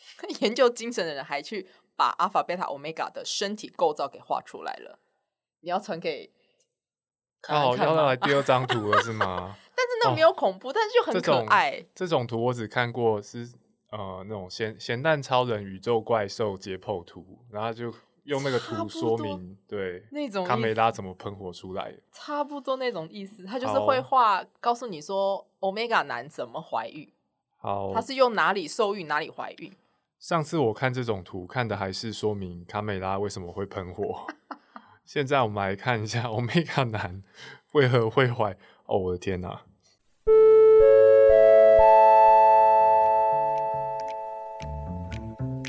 [0.40, 1.66] 研究精神的人还去
[1.96, 4.98] 把阿法、贝塔、欧米伽的身体构造给画出来了。
[5.60, 6.30] 你要传给
[7.48, 9.56] 哦，要来第二张图了是吗？
[9.76, 11.84] 但是那没有恐怖，但是就很可爱。
[11.94, 13.48] 这种图我只看过是
[13.90, 17.92] 呃那种咸咸蛋超人宇宙怪兽解剖图，然后就
[18.24, 23.44] 用那个图说明对那种卡梅拉怎么喷火出来，差不多那种意思。
[23.44, 27.10] 他就是会画告诉你说欧米伽男怎么怀孕，
[27.56, 29.74] 好，他是用哪里受孕哪里怀孕。
[30.20, 34.26] 上次我看这种图看的还是说明卡美拉为什么会喷火，
[35.06, 37.22] 现在我们来看一下 欧米伽男
[37.72, 38.58] 为何会坏。
[38.84, 39.62] 哦，我的天哪！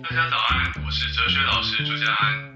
[0.03, 2.50] 大家早安，我是哲学老师朱家安。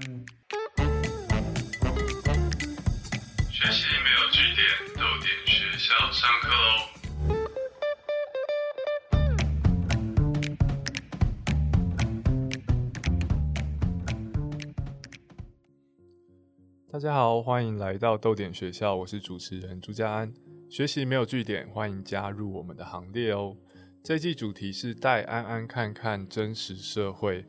[16.96, 20.32] 大家好，欢迎来到豆点学校，我是主持人朱家安。
[20.70, 23.54] 学习没有据点，欢迎加入我们的行列哦。
[24.02, 27.44] 这季主题是带安安看看真实社会。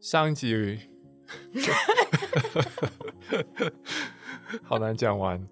[0.00, 0.78] 上一集
[4.64, 5.46] 好难讲完。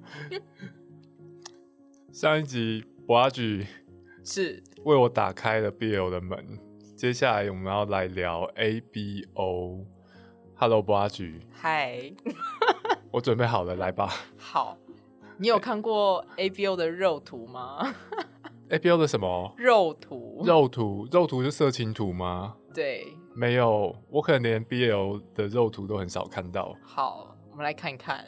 [2.11, 3.67] 上一集博阿举
[4.25, 6.59] 是为我打开了 BL 的门。
[6.97, 9.85] 接下来我们要来聊 ABO。
[10.55, 11.43] Hello，博阿举。
[11.51, 12.15] 嗨。
[13.17, 14.13] 我准备好了，来吧。
[14.37, 14.77] 好。
[15.39, 17.95] 你有看过 ABO 的肉图吗？
[18.69, 20.43] ABO 的什么肉图？
[20.45, 22.57] 肉图，肉图是色情图吗？
[22.75, 26.77] 对，没有，我可能连 BL 的肉图都很少看到。
[26.83, 28.23] 好，我们来看一看。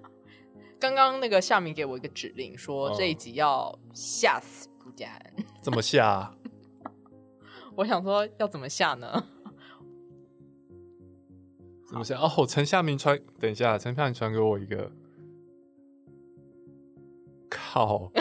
[0.80, 5.08] 刚刚那个夏明给我一个指令，说这一集要吓死不家
[5.60, 6.32] 怎么吓？
[7.76, 9.24] 我想说要怎么吓呢？
[11.88, 12.20] 怎么想？
[12.20, 14.90] 哦，陈夏明传，等一下，陈夏明传给我一个。
[17.48, 18.10] 靠！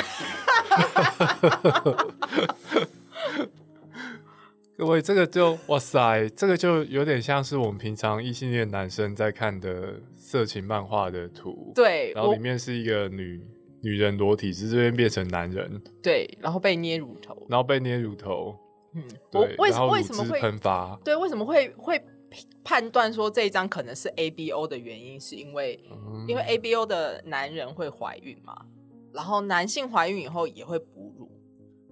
[4.78, 11.72] 各位，这个就哇塞，这个就有点像是我们平常异性恋男生在看的色情漫画的图。
[11.74, 13.42] 对，然后里面是一个女
[13.82, 15.82] 女人裸体，是这边变成男人。
[16.04, 18.56] 对，然后被捏乳头，然后被捏乳头。
[18.94, 19.56] 嗯，对。
[19.58, 21.00] 为什么为什么会喷发？
[21.04, 22.06] 对，为什么会会
[22.64, 25.80] 判断说这一张可能是 A B O 的原因，是因为
[26.28, 28.56] 因为 A B O 的男人会怀孕嘛？
[29.14, 31.30] 然后男性怀孕以后也会哺乳。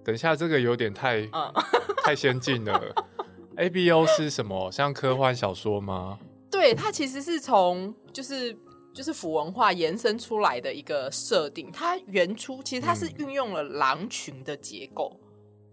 [0.04, 1.26] 等一下，这个有点太
[2.04, 2.94] 太先进了。
[3.56, 4.70] A B O 是什么？
[4.70, 6.18] 像科幻小说吗？
[6.50, 8.56] 对，它其实是从就是
[8.92, 11.70] 就是腐文化延伸出来的一个设定。
[11.72, 15.18] 它原初其实它是运用了狼群的结构。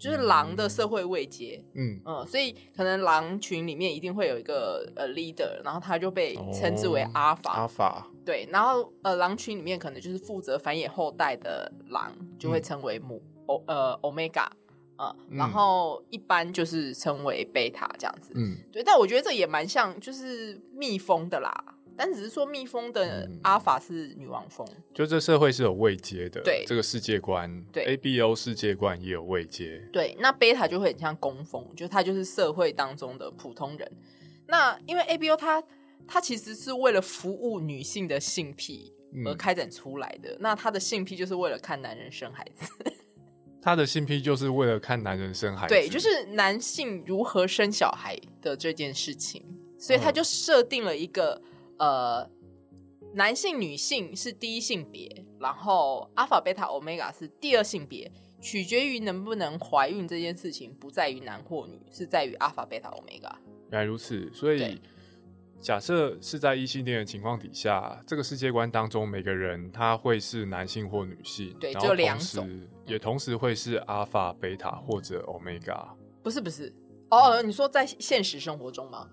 [0.01, 7.51] 就是狼的社会位阶，嗯嗯，所以可能狼群里面一定会有一个呃 leader，然后他就被称之为阿法。
[7.51, 14.47] 阿法对，然后呃狼群里面可能就是负责繁衍后代的狼就会称为母欧呃 omega
[14.97, 18.31] 嗯，然后一般就是称为贝塔这样子。
[18.35, 21.63] 嗯，对，但我觉得这也蛮像就是蜜蜂的啦。
[22.03, 30.17] 但只是说蜜蜂的阿法是女王蜂，就这社会是有位阶的，对这个世界观，对 A B O 世界观也有位阶，对。
[30.19, 33.91] 那贝塔就会很像工蜂，就它就是社会当中的普通人。
[34.47, 35.63] 那因为 A B O 它
[36.07, 38.91] 它其实是为了服务女性的性癖
[39.23, 42.67] 而开展出来的，那它的性癖就是为了看男人生孩子，
[43.61, 49.45] 他的性癖就是为了看男人生孩子，对，就是男性如何生小孩的这件事情，
[49.77, 51.39] 所以他就设定了一个。
[51.81, 52.29] 呃，
[53.15, 63.35] 男性、女性是第一性别，然后阿法、贝塔、欧米伽是第二性别，取决于能不能怀孕这件事情，不在于男或女，是在于阿法、贝塔、欧米伽。
[63.71, 64.79] 原来如此，所以
[65.59, 72.47] 假设是在异性恋的情况底下，这个世界观当中，每个人他会是男性或女性，对，就两种，
[72.85, 75.75] 也同时会是阿法、贝塔或者欧米伽。
[76.21, 76.71] 不是不是，
[77.09, 79.09] 哦，你说在现实生活中吗？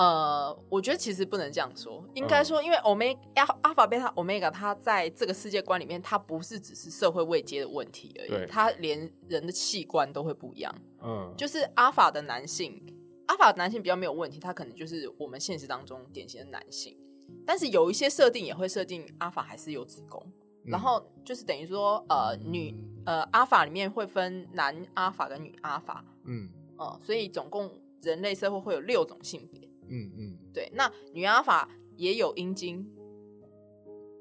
[0.00, 3.16] 呃，我觉得其实不能这样说，应该说，因为 omega
[3.60, 8.98] 阿法贝塔 omega 它在这个世界观里面，它不是只是社会位阶的问题而已，它连
[9.28, 10.74] 人的器官都会不一样。
[11.02, 12.82] 嗯，就是阿法的男性，
[13.26, 16.96] 阿法的男性比较没有问题，他可能就是我们现实当中典型的男性，
[17.44, 20.24] 但是有一些设定也会设定阿法还是有子宫，
[20.64, 22.74] 然后就是等于说，呃，女
[23.04, 26.48] 呃阿法里面会分男阿法跟女阿法，嗯。
[26.78, 27.70] 哦，所以总共
[28.00, 29.68] 人类社会会有六种性别。
[29.90, 32.88] 嗯嗯，对，那女阿法也有阴茎，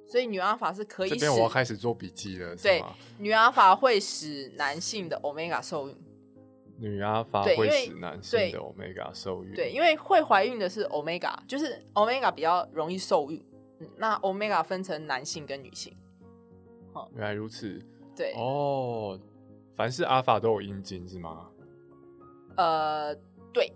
[0.05, 1.09] 所以女阿法是可以。
[1.11, 2.55] 这边我要开始做笔记了。
[2.55, 2.83] 对，
[3.19, 5.95] 女阿法会使男性的 omega 受孕。
[6.77, 9.53] 女阿法会使男性的 omega 受孕。
[9.53, 13.45] 对，因为会怀孕的是 omega，就是 omega 比较容易受孕。
[13.79, 15.95] 嗯，那 omega 分成男性跟女性。
[16.93, 17.79] 哦原来如此。
[18.15, 19.19] 对，哦，
[19.73, 21.49] 凡是阿法都有阴茎是吗？
[22.57, 23.15] 呃，
[23.53, 23.71] 对，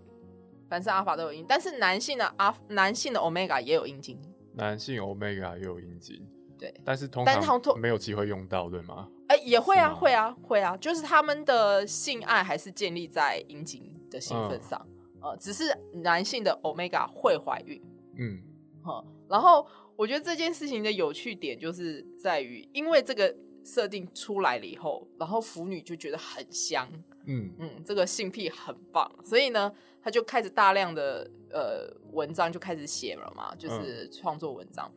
[0.74, 4.18] 凡是阿法都有阴，但是男性的阿男性的 omega 也有阴茎。
[4.54, 6.20] 男性 omega 也有阴茎，
[6.58, 9.08] 对，但是通但是通常没有机会用到，对吗？
[9.28, 14.86] 哎、也会啊，会啊，会啊，就是他们的性爱还是建立在阴茎的兴奋上，
[15.20, 17.80] 呃，只是男性的 omega 会怀孕，
[18.18, 18.40] 嗯，
[18.82, 19.66] 好、然后
[19.96, 23.34] 我觉得这件事情的有趣点就是在于，因为这个
[23.64, 26.86] 设定出来了以后，然后腐女就觉得很香，
[27.26, 29.72] 嗯，嗯，这个性癖很棒，所以呢，
[30.04, 34.92] 他就开始大量的呃文章就开始写了嘛，就是创作文章，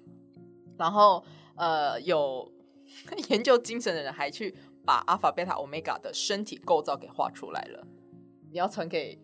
[0.78, 1.24] 然后
[1.56, 2.52] 呃有
[3.30, 4.54] 研究精神的人还去
[4.86, 7.88] 把阿法、贝塔、欧米伽的身体构造给画出来了。
[8.52, 9.18] 你要传给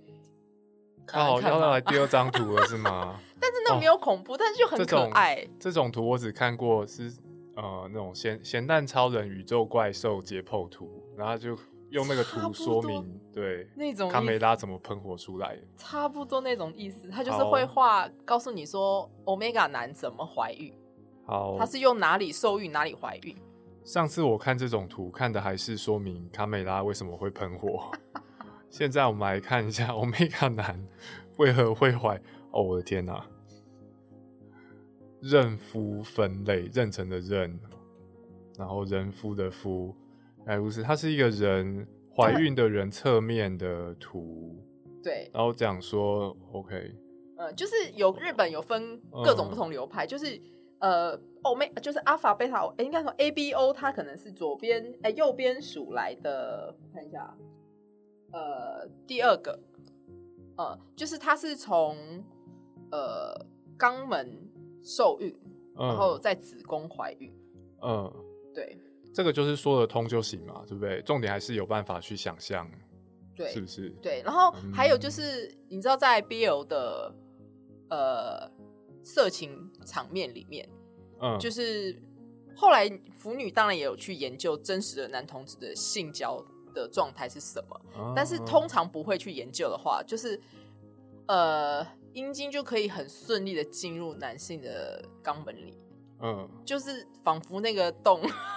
[1.06, 3.19] 看哦，看吗要来第二张图了是吗？
[3.39, 5.45] 但是那没有恐怖，但是就很可爱。
[5.59, 7.12] 这种图我只看过是
[7.57, 11.57] 呃那种咸咸蛋超人宇宙怪兽解剖图，然后就
[11.94, 15.60] 用那个图说明对那种卡梅拉怎么喷火出来。
[15.78, 20.74] 差不多那种意思，他就是好会画，告诉你说欧米伽男怎么怀孕，
[21.24, 23.38] 好，他是用哪里受孕哪里怀孕。
[23.84, 27.92] 上次我看这种图，看的还是说明卡梅拉为什么会喷火。
[28.72, 30.84] 现在我们来看一下 Omega 男
[31.38, 32.19] 为何会怀。
[32.50, 33.24] 哦，我的天哪、
[35.22, 37.56] 妊夫分类，妊娠的妊，
[38.57, 39.96] 然后人夫的夫，
[40.45, 44.62] 哎，不是，它是一个人怀孕的人侧面的图，
[45.01, 46.94] 对，然后讲说 OK，
[47.38, 50.40] 呃，就是有日本有分各种不同流派，就是
[50.80, 57.38] 呃，欧美就是阿法、贝塔，诶应该说 A、B、O，它可能是左边哎、右边数来的，我看一下，
[58.31, 59.57] 呃，第二个，
[60.57, 61.96] 呃，就是它是从
[62.92, 63.34] 呃
[63.78, 64.30] 肛门
[64.84, 65.34] 受孕，
[65.75, 66.22] 然后嗯。
[66.22, 67.34] 在子宫怀孕，
[67.81, 68.12] 嗯，
[68.54, 68.78] 对
[69.13, 71.01] 这个就是说得通就行嘛，对不对？
[71.04, 72.69] 重点还是有办法去想象，
[73.36, 73.89] 对是不是？
[74.01, 77.13] 对，然后还有就嗯是你知道在 BL 的
[77.89, 78.51] 呃
[79.04, 80.68] 色情场面里面，
[81.21, 81.95] 嗯，就是
[82.56, 86.44] 后来腐女当然也有去研究真实的男同志的性交
[86.74, 90.39] 的状态是什么，但是哦通常不会去研究的话，就是
[91.27, 95.77] 呃阴茎就可以很顺利的进入男性的肛门里，
[96.21, 98.21] 嗯就是仿佛那个洞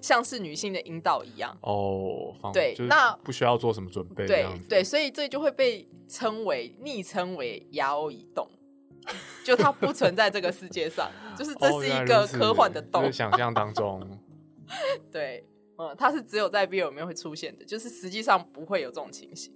[0.00, 1.56] 像是女性的阴道一样。
[1.62, 8.48] 哦，对那不需要做什么准备，这对对，所以这就会被称为昵称为牙欧移动，
[9.44, 13.12] 就它不存在这个世界上， 就是这哦是一个科幻的洞就是。
[13.16, 14.18] 想象当中，
[15.10, 15.44] 对，
[15.76, 19.52] 嗯，它是只有在 BL 里面会出现的，就是实际上不会有这种情形。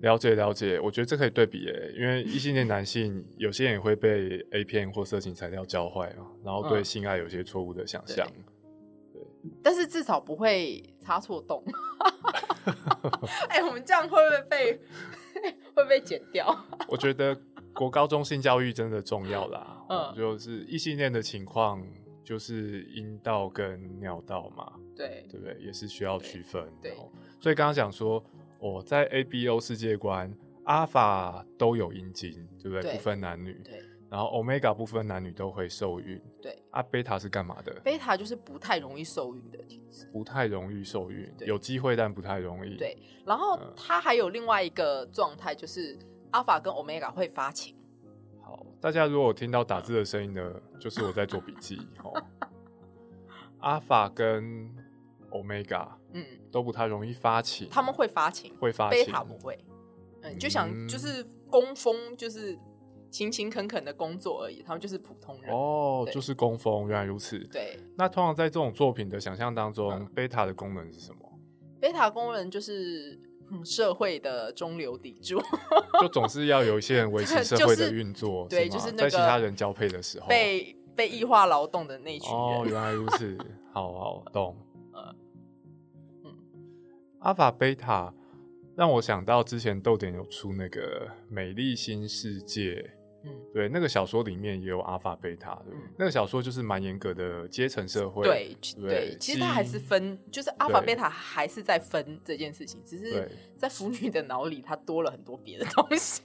[0.00, 8.28] 了解了解，我觉得这可以对比耶，因为异性恋男性有些人也会被 A 片或色情材料教坏嘛，然后对嗯性爱有些错误的想象。
[9.62, 11.62] 但是至少不会插错洞。
[13.48, 14.72] 哎、我们这样会不会被
[15.74, 16.56] 会不会剪掉？
[16.88, 17.38] 我觉得
[17.74, 21.84] 国高中性教育真的重要啦，嗯就是异性恋的情况
[22.22, 25.56] 就是阴道跟尿道嘛，对对不对？
[25.60, 26.66] 也是需要区分。
[26.80, 27.10] 对哦
[27.40, 28.24] 所以刚刚讲说，
[28.58, 32.82] 我、在 A、B、O 世界观，阿法都有阴茎，对不对？
[32.82, 33.52] 对不分男女。
[33.62, 33.82] 对
[34.14, 36.22] 然后 Omega 部分男女都会受孕。
[36.40, 37.74] 对，啊，贝塔是干嘛的？
[37.80, 40.08] 贝塔就是不太容易受孕的体质。
[40.12, 42.76] 不太容易受孕，有机会但不太容易。
[42.76, 45.98] 对，然后嗯它还有另外一个状态，就是
[46.30, 47.74] 阿法跟 omega 会发情。
[48.40, 51.76] 好，大家如果有听到打字的声音呢，就是我在做笔记。
[52.04, 52.14] 哦，
[53.58, 54.72] 阿法跟
[55.32, 59.12] Omega 嗯，都不太容易发情，他们会发情，会发贝情。
[59.12, 59.58] 塔不会。
[60.22, 62.56] 嗯，就想嗯就是工蜂，就是
[63.14, 65.54] 勤勤恳恳的工作而已，他们就是普通人。
[65.54, 67.38] 哦，就是工蜂，原来如此。
[67.52, 71.20] 对，那通常在这种作品的想象当中嗯，贝塔的功能是什么？
[71.80, 73.16] 贝塔功能就是、
[73.52, 75.40] 嗯、社会的中流砥柱，
[76.02, 80.26] 就总是要有一些人维持 社会的运作，对就是那个在其他人交配的时候。
[80.26, 82.40] 被被异化劳动的那群人。
[82.40, 83.38] 哦，原来如此，
[83.72, 84.56] 好好懂。
[84.92, 85.14] 呃
[86.24, 86.34] 嗯
[87.20, 88.12] 阿法贝塔
[88.76, 92.72] 让我想到之前豆点有出那个《美丽新世界》，
[93.24, 103.30] 嗯，对，那个小说里面也有阿法贝塔，对那个小说就是蛮严格的阶层社会，对对对，其实它还是分，就是阿法对贝塔还是在分这件事情，只是。
[103.56, 106.20] 在腐女的脑里，它多了很多别的东西。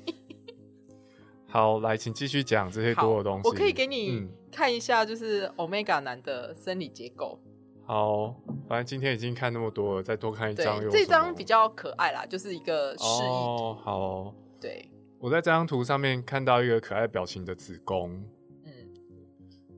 [1.47, 3.47] 好，来，请继续讲这些多的东西。
[3.47, 7.39] 我可以给你嗯看一下，就是 omega 男的生理结构。
[7.85, 8.35] 好，
[8.67, 13.33] 反正今天已经看那么多了，再多看一张这张比较可爱啦，就是一个示意图。
[13.33, 14.35] 哦，好。
[14.59, 18.23] 对，我在这张图上面看到一个可爱表情的子宫，
[18.63, 18.71] 嗯，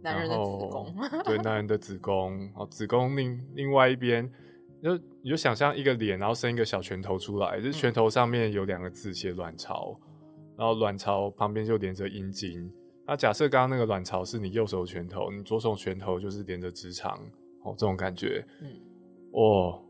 [0.01, 0.95] 男人的子宫，
[1.25, 4.31] 对，男人的子宫，哦，子宫另另外一边，
[4.83, 9.99] 就你就想象一个脸，然后伸一个小拳头出来，就是拳头上面有两个字写卵巢，
[10.55, 12.71] 然后卵巢旁边就连着阴茎。
[13.07, 17.19] 那假设刚刚那个卵巢是你右手拳头，你左手拳头就是连着直肠，
[17.63, 18.69] 哦，这种感觉，嗯，
[19.31, 19.83] 哦，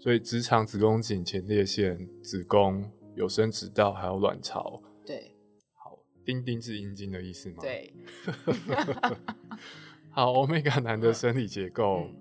[0.00, 4.82] 所以直肠、子宫颈、前列腺、子宫、有生殖道，还有卵巢。
[5.06, 5.32] 对
[5.74, 7.58] 好，丁丁是阴茎的意思吗？。
[7.60, 7.92] 对，
[10.10, 12.08] 好，omega 男的生理结构。
[12.08, 12.14] 嗯，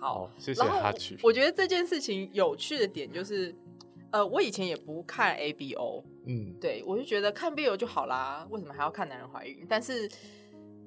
[0.00, 0.30] 好。
[0.38, 1.16] 谢谢然后哈曲。
[1.22, 3.54] 我觉得这件事情有趣的点就是，
[4.10, 9.64] 呃，我以前也不看 ABO，嗯，对我就觉得看 B O 就好啦，为什么还要看男人怀孕？
[9.68, 10.08] 但是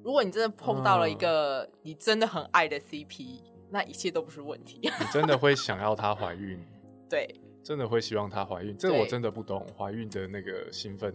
[0.04, 4.78] 如果你真的碰到了一个你真的很爱的 CP，、那一切都不是问题。
[4.82, 6.60] 你真的会想要她怀孕，
[7.10, 7.28] 对，
[7.66, 8.76] 真的会希望她怀孕。
[8.78, 11.12] 这个我真的不懂怀孕的那个兴奋。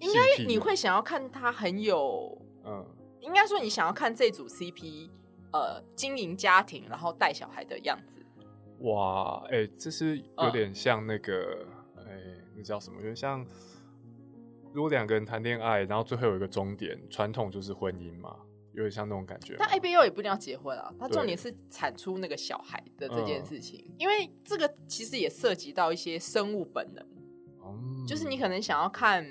[0.00, 2.82] 应该你会想要看她很有，嗯，
[3.20, 5.10] 应该说你想要看这组 CP，
[5.52, 8.24] 呃，经营家庭然后带小孩的样子。
[8.78, 11.66] 哇，哎、这是有嗯点像那个，
[11.98, 12.22] 哎、
[12.56, 12.96] 那叫什么？
[12.96, 13.44] 有点像，
[14.72, 18.34] 如果两个人谈恋爱，然后最后有一个终点，传统就是婚姻嘛，
[18.76, 19.56] 有点像那种感觉。
[19.58, 27.04] 但 ABO 也不一定要结婚啊，它重点是产出那个小孩的这件嗯事情，因为这个其实也涉及到一些生物本能，
[27.64, 29.26] 嗯就是你可能想要看，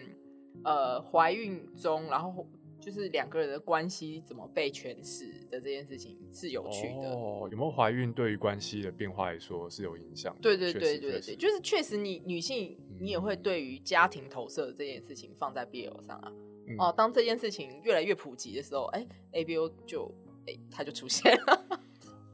[0.64, 2.46] 呃，怀孕中，然后
[2.82, 7.10] 就是两个人的关系怎么被诠释的这件事情是有趣的。
[7.10, 10.42] 哦，有没有怀孕对于关系的变化来说是有影响的？
[10.42, 16.32] 对对确对对对，就是确实你女性你也会对于家庭投射的这件事情放在 BL 上啊。
[16.32, 20.12] 嗯哦，当这件事情越来越普及的时候，哎，ABO 就
[20.48, 21.66] 哎它就出现了。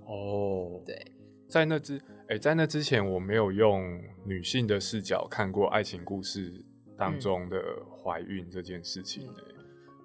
[0.06, 1.00] 哦， 对，
[1.48, 6.64] 在那之哎、在那之前我没有用女性的视角看过爱情故事
[6.98, 7.62] 当中的
[8.04, 9.36] 怀孕这件事情、嗯。
[9.36, 9.44] 欸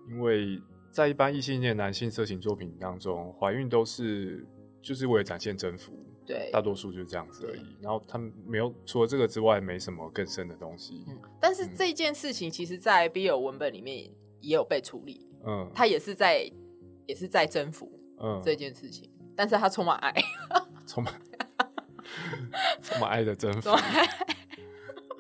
[0.09, 0.57] 因为
[0.93, 4.47] 在一般异性恋男性色情作品当中，怀孕都是
[4.81, 5.93] 就是为了展现征服，
[6.27, 7.77] 对大多数就是这样子而已。
[7.81, 11.05] 然后他们没有除了这个之外，没什么更深的东西。
[11.09, 16.51] 嗯，但是这件事情其实，在 BL 文本里面也有被处理，嗯他也是在
[17.07, 20.13] 也是在征服嗯，这件事情，但是他充满爱，
[20.87, 21.15] 充满
[22.83, 23.71] 充满爱的征服。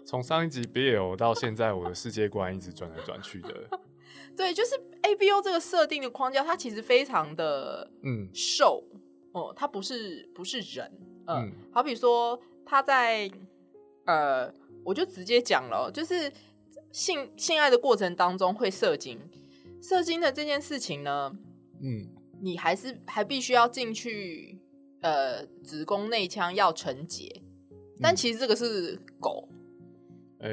[0.05, 3.69] 从上一集 BL 到现在，我的世界观一直转来转去的。
[4.37, 8.85] 对，就是 ABO 这个设定的框架，它其实非常的嗯兽
[9.37, 10.91] 哦，它不是不是人，
[11.27, 13.31] 嗯，嗯好比说他在
[14.07, 14.53] 呃，
[14.83, 16.33] 我就直接讲了哦，就是
[16.91, 19.21] 性性爱的过程当中会射精，
[19.83, 21.31] 射精的这件事情呢，
[21.83, 22.09] 嗯
[22.41, 24.59] 你还是还必须要进去
[25.03, 27.43] 呃子宫内腔要成结，
[28.01, 29.49] 但嗯其实这个是狗。
[30.39, 30.49] 哎、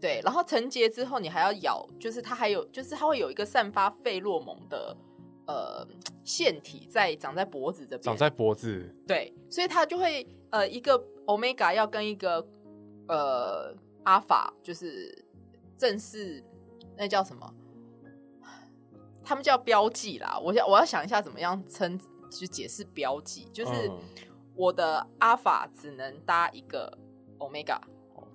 [0.00, 4.96] 对，然后成结之后，你还要咬，就是它还有，就是它会有一个散发费洛蒙的
[5.48, 5.84] 呃
[6.22, 8.94] 腺体在长在脖子这边，长在脖子。
[9.06, 12.46] 对，所以它就会呃一个 omega 要跟一个
[13.08, 13.74] 呃
[14.04, 15.24] 阿法就是
[15.76, 16.44] 正式
[16.96, 17.54] 那叫什么？
[19.24, 21.98] 他们叫标记啦，我要我要想一下怎么样称
[22.30, 23.98] 去解释标记，就是嗯
[24.54, 26.96] 我的阿法只能搭一个
[27.38, 27.78] omega，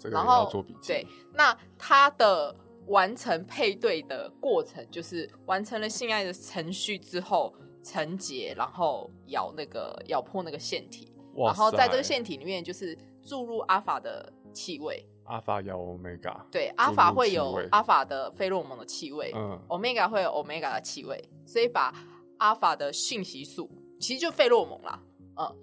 [0.04, 0.88] 然后做笔记。
[0.88, 2.56] 对，那它的
[2.88, 17.68] 完成配对的过程，就是完成了性爱的程序之后成结，然后咬那个咬破那个腺体，然后在这个腺体里面就是注入阿法的气味，阿法有 omega，对，阿法会有味。
[17.72, 19.60] 阿法的费洛蒙的气味、嗯。
[19.70, 21.94] e g a 会有 omega 的气味，所以把
[22.38, 25.02] 阿法的讯息素其实就费洛蒙啦，
[25.38, 25.56] 嗯，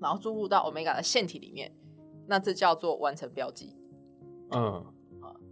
[0.00, 1.72] 然后注入到 omega 的腺体里面，
[2.26, 3.76] 那这叫做完成标记。
[4.50, 4.84] 嗯，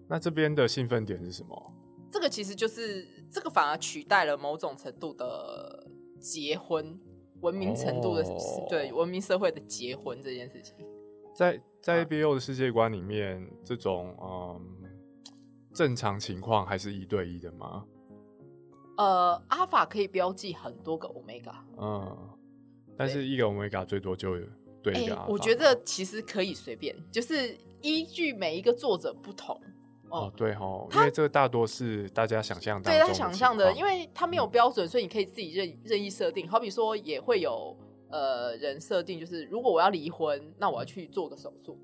[0.09, 1.73] 那这边的兴奋点是什么？
[2.11, 5.87] 这个其实就是这个反而取代了某种程度的
[6.21, 6.99] 结婚
[7.41, 10.75] 文明程度的、哦对文明社会的结婚这件事情。
[11.35, 14.61] 在在嗯 ABO 的世界观里面，这种嗯
[15.75, 17.85] 正常情况还是一对一的吗？
[18.97, 22.17] 呃，阿法可以标记很多个 omega，嗯，
[22.97, 24.39] 但是一个 omega 最多就
[24.83, 25.29] 对哎、一个阿法。
[25.29, 29.61] 我觉得其实可以随便，就是依据每一个作者不同。
[30.09, 36.49] 哦哦，对哦，因为这个大多是大家想象当对中他想象的，因为他没有嗯标准，所以你可以自己任任意设定。
[36.49, 37.77] 好比说，也会有
[38.11, 41.79] 呃人设定，就是如果我要离婚，那我要去做个手术，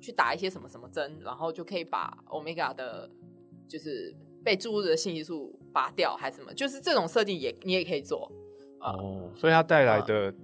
[0.00, 3.08] 去打一些什么什么针，然后就可以把 omega 的，
[3.66, 4.14] 就是
[4.44, 8.30] 被注入的信息素拔掉，还是什么，就是这种设定也你也可以做。
[8.78, 10.34] 啊哦，所以它带来嗯的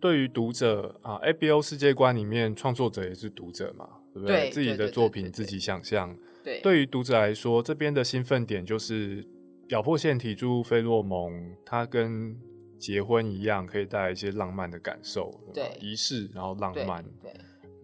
[0.00, 6.14] 对于读者啊，ABO 世界观里面，创作者也是读者嘛，对不对自己对对的作对对对品自己想象。
[6.42, 6.60] 对。
[6.60, 9.26] 对于读者来说，这边的兴奋点就是
[9.68, 12.38] 咬破线体注入费洛蒙，它跟
[12.78, 15.78] 结婚一样，可以带来一些浪漫的感受，吧对。
[15.80, 17.32] 仪式，然后浪漫，对。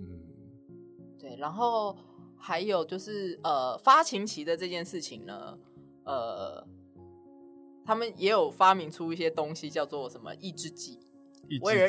[0.01, 0.21] 嗯，
[1.19, 1.97] 对，然后
[2.37, 5.57] 还有就是呃，发情期的这件事情呢，
[6.05, 6.67] 呃，
[7.87, 10.99] 他们也有发明出一些东西，叫做什么抑制剂，
[11.49, 11.89] 抑为了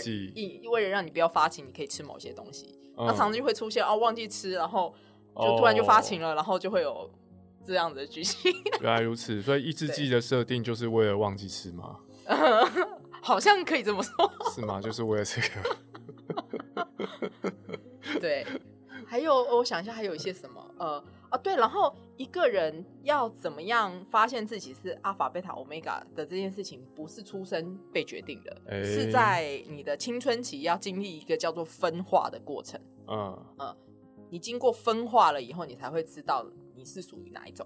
[0.72, 2.80] 为了让你不要发情，你可以吃某些东西。
[2.96, 3.08] 那嗯。
[3.08, 4.94] 常常就会出现哦，忘记吃，然后
[5.42, 7.10] 就突然就发情了，然后就会有
[7.66, 12.00] 这样子的剧情， 原来如此，所以抑制对剂的设定就是为了忘记吃吗？
[13.22, 14.32] 好像可以这么说。
[14.54, 14.80] 是吗？
[14.82, 15.78] 就是为了这个？
[18.20, 18.46] 对，
[19.06, 20.66] 还有我想一下，还有一些什么？
[20.78, 32.80] 呃啊，对，然后一个人要怎么样发现自己是阿法、贝塔、欧米伽的这件事情，不是出生被决定的，哎是在你的青春期要经历一个叫做分化的过程。
[33.08, 33.46] 嗯，
[34.30, 36.46] 你经过分化了以后，你才会知道
[36.76, 37.66] 你是属于哪一种。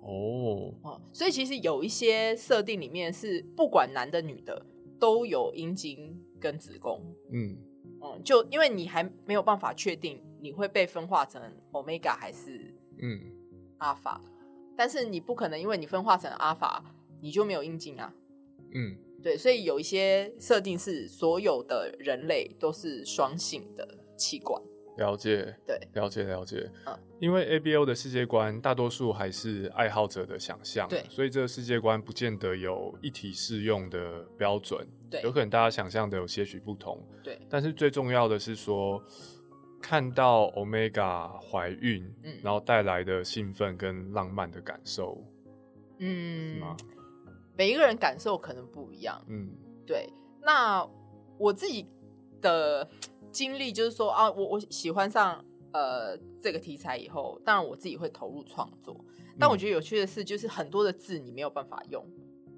[0.00, 4.66] 哦，哦、所以其实有一些设定里面是不管男的女的
[4.98, 7.00] 都有阴茎跟子宫。
[7.30, 7.56] 嗯，
[8.00, 11.40] 嗯，就因为你还没有办法确定你会被分化成
[11.70, 13.20] omega 还是嗯，
[13.78, 14.20] 阿法，
[14.76, 16.84] 但是你不可能因为你分化成阿法，
[17.20, 18.12] 你就没有阴茎啊。
[18.74, 24.60] 嗯，对，所以有一些设定是所有的人类都是双性的器官。
[24.96, 26.70] 了解，对，了解，了解。
[26.86, 37.00] 嗯因为 ABO 的世界观大多数还是爱好者的想象，对所以这个世界观不见得有一体适用的标准，对有可能大家想象的有些许不同。
[37.22, 39.00] 对，但是最重要的是说，
[39.80, 45.16] 看到 Omega 怀孕，嗯然后带来的兴奋跟浪漫的感受，
[46.00, 46.76] 是嗯吗？，
[47.56, 49.24] 每一个人感受可能不一样。
[49.28, 49.48] 嗯
[49.86, 50.08] 对，
[50.40, 50.84] 那
[51.38, 51.86] 我自己
[52.40, 52.88] 的
[53.32, 59.04] 经历就是说啊，我我喜欢上呃这个题材以后，当然我自己会投入创作。
[59.38, 62.06] 但我觉得有趣的是，就是很多的字你没有办法用，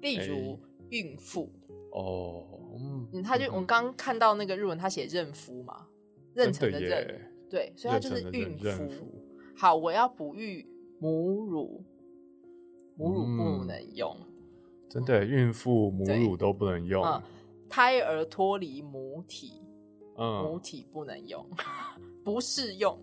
[0.01, 1.49] 例如孕妇，
[1.91, 2.43] 哦，
[2.77, 5.87] 嗯嗯，他就我们刚刚看到那个日文，他写妊妇嘛，
[6.35, 9.07] 妊娠的的妊，耶，对，所以他就是孕妊妇。
[9.55, 10.67] 好，我要哺育
[10.99, 11.81] 母乳，
[12.97, 14.17] 母乳不嗯能用，
[14.89, 17.23] 真的孕妇母乳都不能用，嗯，
[17.69, 19.61] 胎儿脱离母体，
[20.15, 21.45] 母嗯，体不能用，
[22.23, 22.97] 不适用。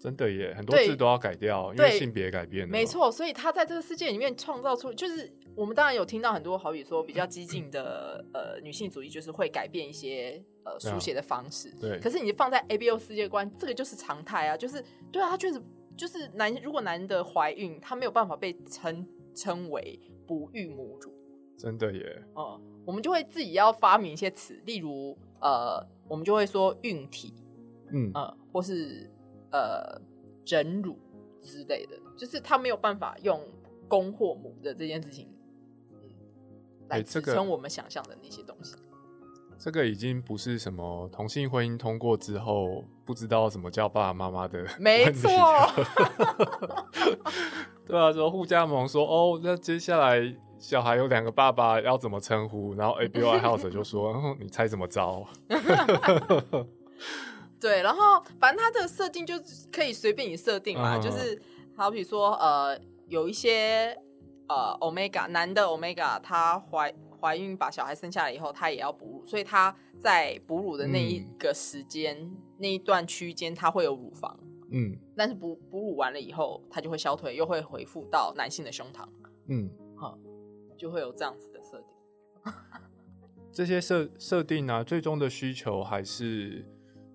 [0.00, 11.68] 真的耶，很多字都要改掉，因为性别改变了，没，错，所以他在这个世界里面创造出，就是我们当然有听到很多，好比说比较激进的呃女性主义，就是会改变一些呃书写的方式。
[11.80, 14.80] 对可是你放在 ABO 世界观，这个就是常态啊，就是
[15.10, 15.60] 对啊，他确实
[15.96, 21.12] 就是男，如果男的怀孕，他没有办法被称称为哺育母乳，
[21.56, 27.34] 真的耶，哦、我们就会自己要发明一些词，例如呃，我们就会说孕体，
[27.92, 29.10] 嗯，呃，或是
[29.52, 30.00] 呃
[30.46, 30.98] 忍乳
[31.40, 33.40] 之类的，就是他没有办法用
[33.86, 35.28] 公或母的这件事情，
[35.92, 35.98] 嗯，
[36.88, 38.74] 来支撑我们想象的那些东西。
[39.60, 45.28] 这个已经不是什么同性婚姻通过之后不知道什么叫爸爸妈妈的没错
[47.84, 50.20] 对啊，说互加盟说哦，那接下来
[50.58, 52.74] 小孩有两个爸爸要怎么称呼？
[52.74, 55.26] 然后 ABO 爱好者就说，嗯你猜怎么着？
[57.60, 61.40] 对，然后反正它这个设定就是可以随便你设定嘛，嗯就是
[61.76, 63.96] 好比说呃，有一些
[64.48, 74.38] 呃 omega 男的 omega 他怀怀孕把小孩生下来以后，他也要哺乳，所以他在哺乳的那一嗯个时间、那一段区间，他会有乳房。
[74.70, 79.04] 嗯但是哺哺乳完了以后，它就会消退，又会回复到男性的胸膛，
[79.48, 79.68] 嗯，
[80.78, 82.52] 就会有这样子的设定。
[83.52, 86.64] 这些设设定啊，最终的需求还是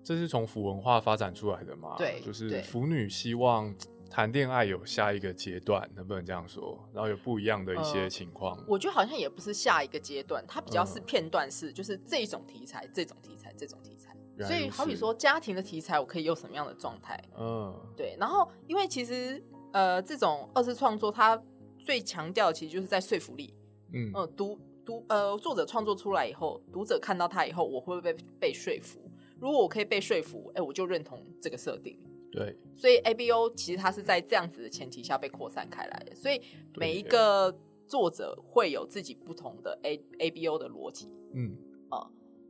[0.02, 1.96] 这是从腐文化发展出来的嘛？
[1.96, 3.74] 对就是腐女希望
[4.10, 6.86] 谈恋爱有下一个阶段，能不能这样说？
[6.92, 8.62] 然后有不一样的一些呃情况。
[8.68, 14.14] 我觉得好像也不是下一个阶段，它比较是嗯片段式，就是这种题材、这种题材、这种题材。
[14.46, 17.18] 所以好比说家庭的题材，我可以有什么样的状态？
[17.38, 21.40] 嗯，对，然后因为其实呃，这种二次创作它
[21.84, 23.54] 最强调其实就是在说服力。
[23.92, 28.98] 嗯嗯，读读呃，作者创作出来以后，读者看到它以后，我会不会被被说服？
[29.38, 31.96] 如果我可以被说服，哎，我就认同这个设定。
[32.32, 36.40] 对，所以 ABO 其实它是在这样子的前提下被扩散开来的，所以
[36.74, 41.08] 每一个作者会有自己不同的 A ABO 的逻辑。
[41.32, 41.56] 嗯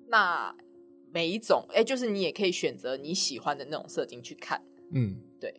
[0.08, 0.54] 那
[1.12, 5.54] 每一种，哎，就是你也可以选择你喜欢的那种设定去看，嗯，对，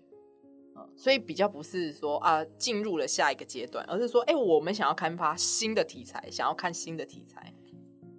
[0.76, 7.54] 嗯，所以比较不是说啊进入了下一个阶段，而是说，哎，我们想要开发新的题材，想要看新的题材。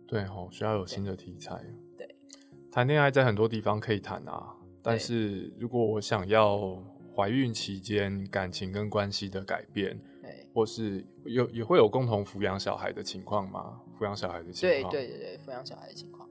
[0.07, 1.65] 对哦，需要有新的题材。
[1.97, 2.17] 对，
[2.71, 6.83] 谈恋爱在很多地方可以谈啊，但是如果我想要
[7.15, 13.81] 怀孕期间感情跟关系的改变，对或是有也会有共同抚养小孩的情况吗？
[13.99, 16.29] 抚养小孩的情况，对对对，抚养小孩的情况，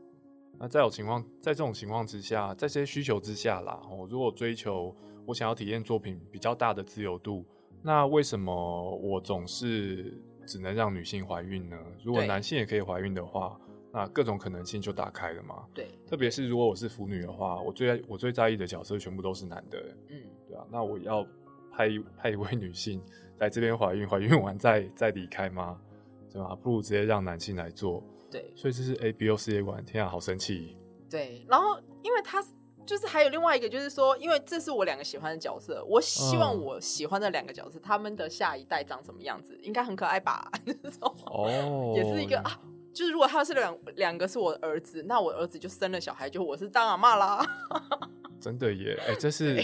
[0.57, 7.45] 那在有情况，在这种情况之下，在这些需求之下啦，哦，如果追求我想要体验作品比较大的自由度，
[7.81, 11.77] 那为什么我总是只能让女性怀孕呢？
[12.03, 13.59] 如果男性也可以怀孕的话，
[13.91, 15.65] 那各种可能性就打开了嘛。
[15.73, 21.25] 对，特别是如果我是腐女的话，我最我最在意的角色全部都是男的，嗯，对啊，那我要
[21.71, 23.01] 派一派一位女性
[23.39, 25.79] 来这边怀孕，怀孕完再再离开吗？
[26.31, 26.53] 对吧？
[26.55, 28.03] 不如直接让男性来做。
[28.29, 30.75] 对所以这是 A B O 世界观，天啊，好生气！
[31.09, 31.45] 对。
[31.47, 32.43] 然后，因为他
[32.86, 40.50] 就是还有另外一个，就是说，因为这是我两个喜欢的角色，我希望嗯我喜欢的两个角色，他们的下一代长什么样子，应该很可爱吧？
[41.26, 42.60] 哦，也是一个啊。
[42.93, 47.45] 就是如果他是两两个是我的儿子，那我儿子就生了小孩，就我是当阿妈啦。
[48.39, 49.62] 真的耶，哎、这是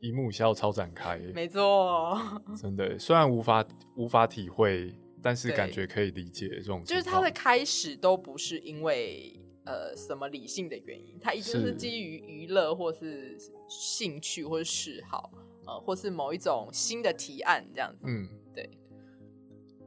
[0.00, 2.20] 一幕笑超展开耶，没错，
[2.60, 6.82] 真的耶，虽然无法无法体会，但是感觉可以理解这种。
[6.84, 13.36] 就是他的开始都不是因为呃什么理性的原因，它一定是是基于娱乐或是
[13.68, 15.30] 兴趣或是嗜好，
[15.66, 18.04] 呃，或是某一种新的提案这样子。
[18.06, 18.70] 嗯，对。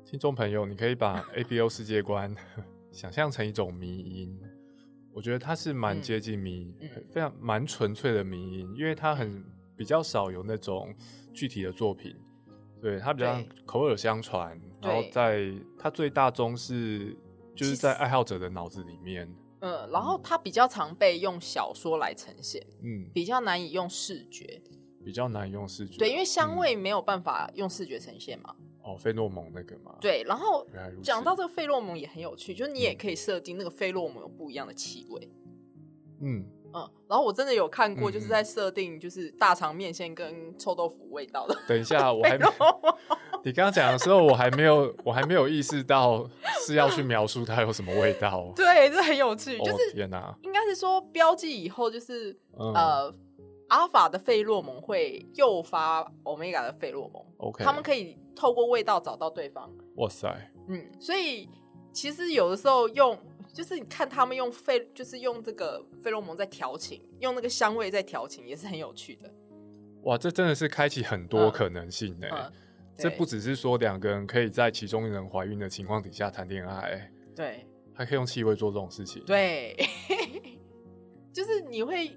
[0.06, 2.36] 听众朋友，你可以把 A B O 世界观
[2.92, 4.40] 想象成一种迷音，
[5.14, 9.44] 我觉得它是蛮嗯接近迷，嗯非常蛮纯粹的迷音，因为它很
[9.78, 10.94] 比较少有那种
[11.34, 12.16] 具体的作品，
[12.82, 17.16] 对它比较口耳相传，然后在它最大宗是
[17.56, 24.62] 就是在爱好者的脑子里面，嗯，然后它比较常被用小说来呈现，嗯，比较难以用视觉。
[25.04, 28.54] 比较难用视觉，对，因为香嗯味没有办法用视觉呈现嘛。
[28.84, 30.68] 哦，费洛蒙那个嘛，，对，然后
[31.02, 35.30] 讲到这个费洛蒙也很有趣，就是你也嗯可以设定那个费洛蒙有不一样的气味。
[36.22, 42.46] 嗯，嗯，然后我真的有看过，嗯就是在设定就是大肠面线跟臭豆腐味道的等一下，我还没。
[43.44, 46.30] 你刚刚讲的时候，我还没有，我还没有意识到
[46.66, 48.52] 是要去描述它有什么味道。
[48.56, 53.16] 对，这很有趣，哦就是天哪，应该是说标记以后就是、嗯呃，
[53.70, 59.72] 阿法的费洛蒙会诱发欧米伽的费洛蒙，，OK，他们可以透过味道找到对方。
[59.96, 60.28] 哇塞，
[60.68, 61.50] 嗯，所以
[61.94, 63.18] 其实有的时候用，
[63.54, 69.30] 就是你看他们用费，就是用这个费洛蒙在调情，用那个香味在调情，也是很有趣的。
[70.04, 72.28] 哇，这真的是开启很多可能性呢、
[72.96, 79.76] 这不只是说两个人可以在其中一人怀孕的情况底下谈恋爱，对还可以用气味做这种事情。，对，
[81.34, 82.08] 就是你会，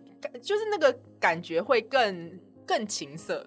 [0.41, 3.45] 就是那个感觉会更更情色，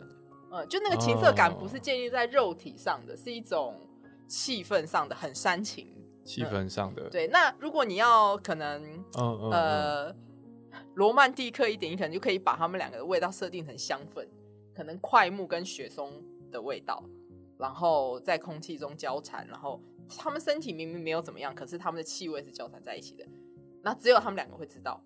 [0.51, 3.79] 嗯，就那个情色感哦不是建立在肉体上的，是一种
[4.27, 5.94] 气氛上的，很煽情。
[6.25, 10.15] 气氛上的，对，那如果你要可能嗯嗯嗯，呃
[10.95, 14.27] 罗曼蒂克一点，你可能就可以把他们两个的味道设定成香粉，
[14.75, 16.11] 可能快木跟雪松
[16.51, 17.03] 的味道，
[17.57, 19.79] 然后在空气中交缠，然后
[20.17, 23.25] 他们身体明明没有怎么样，可是他们的气味是交缠在一起的，
[23.81, 25.01] 那只有他们两个会知道，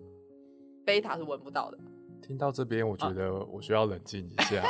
[0.85, 1.77] 贝塔是闻不到的。
[2.21, 4.63] 听到这边，我觉得我需要冷静一下。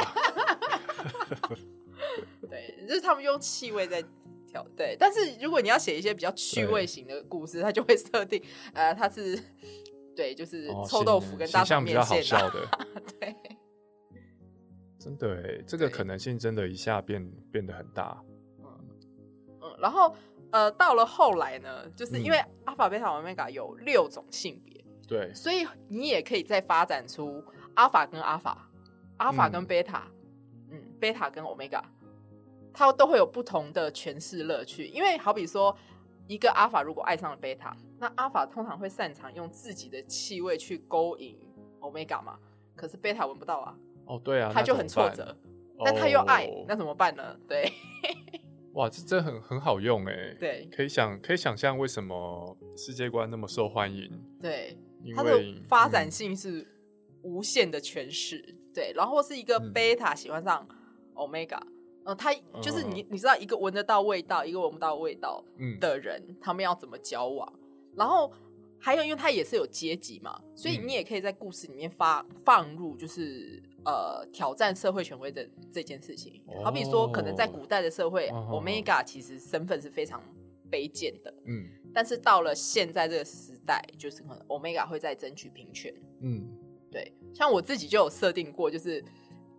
[2.50, 4.04] 对，就是他们用气味在
[4.50, 4.66] 调。
[4.76, 9.40] 对，但是如果你要写一些比较趣味型的故事，它就会设定，呃，它是
[10.16, 12.24] 对，就是哦臭豆腐跟大肠形象比较好面。
[12.24, 12.68] 笑的，
[13.20, 13.36] 对，
[15.00, 18.22] 真的哎，这个可能性真的一下变变得很大。
[19.62, 20.14] 嗯，然后
[20.52, 27.42] 呃，到了后来呢，就是嗯因为阿法、贝塔、欧米伽有六种性别，对，所以你也可以再发展出
[27.76, 28.70] 阿法跟阿法，
[29.18, 30.12] 阿法跟嗯贝塔，
[30.70, 31.82] 嗯，贝塔跟欧米伽，
[32.80, 34.88] 它都会有不同的诠释乐趣。
[34.88, 35.76] 因为好比说，
[36.28, 41.38] 一个阿法如果爱上了贝塔，那阿法通常会擅长用自己的气味去勾引
[41.82, 42.40] 欧米伽嘛，
[42.78, 45.36] 可是贝塔闻不到啊，哦对啊，他就很挫折。
[45.84, 46.66] 但他又爱，哦。
[46.68, 47.38] 那怎么办呢？
[47.48, 47.70] 对。
[48.76, 50.34] 哇，这这很很好用哎。
[50.40, 50.70] 对。
[50.72, 56.66] 可以想可以想象为什么世界观那么受欢迎，对，因它的为发展嗯性是
[57.24, 59.74] 无限的诠释，对，然后是一个嗯。
[59.74, 60.66] 贝塔喜欢上
[61.16, 61.62] omega，
[62.10, 65.80] 呃，他就是嗯你你知道一个闻得到味道，一个闻不到味道嗯。
[65.80, 67.54] 的人，他们要怎么交往？
[67.96, 68.32] 然后
[68.80, 70.88] 还有，因为他也是有阶级嘛，所以嗯。
[70.88, 76.42] 你也可以在故事里面发放入就是呃挑战社会权威的这件事情。
[76.64, 77.52] 好比说，可能在哦。
[77.54, 80.20] 古代的社会、嗯嗯嗯 o m e g a 其实身份是非常
[80.72, 81.68] 卑贱的，嗯。
[81.94, 85.94] 但是到了现在这个时代，就是可能 Omega 会在争取平权。
[86.22, 86.58] 嗯。
[86.92, 89.04] 对，像我自己就有设定过，就是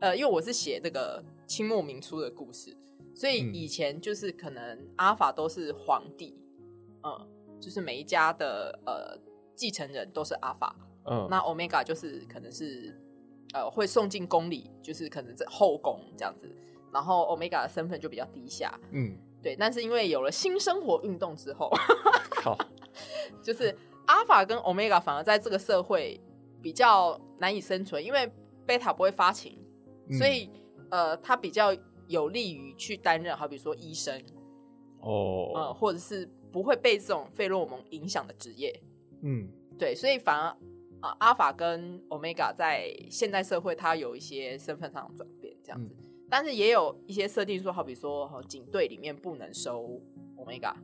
[0.01, 2.77] 呃，因为我是写这个清末明初的故事，
[3.15, 6.37] 所以嗯以前就是可能阿法都是皇帝，
[7.03, 7.29] 嗯，
[7.61, 9.19] 就是每一家的呃
[9.55, 12.99] 继承人都是阿法，嗯，那 Omega 就是可能是
[13.53, 16.51] 呃会送进宫里，就是可能在后宫这样子。
[16.93, 19.55] 然后 Omega 的身份就比较低下，嗯，对。
[19.55, 21.71] 但是因为有了新生活运动之后，
[22.43, 22.59] 好，
[23.45, 23.73] 就是
[24.07, 26.21] 阿法跟 Omega 反而在这个社会
[26.61, 28.29] 比较难以生存，因为
[28.67, 29.57] 贝塔不会发情，
[30.11, 30.19] 嗯。
[30.19, 30.51] 所以
[30.91, 31.75] 呃，他比较
[32.09, 34.21] 有利于去担任，好比说医生，
[35.01, 38.83] 哦，呃，或者是不会被这种费洛蒙影响的职业。
[39.23, 40.57] 嗯，对，所以反而
[41.01, 45.95] 啊、阿法跟 Omega 在现代社会，它有一些身份上的转变，这样子。
[45.99, 46.05] 嗯。
[46.29, 50.01] 但是也有一些设定说，好比说，哦警队里面不能收
[50.37, 50.75] Omega，